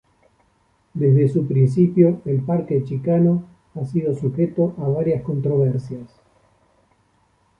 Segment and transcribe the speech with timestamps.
[0.95, 3.43] Desde su principio, el "Parque Chicano"
[3.75, 6.09] ha sido sujeto a varias controversias.